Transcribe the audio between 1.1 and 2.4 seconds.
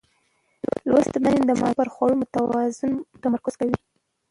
میندې د ماشوم پر خوړو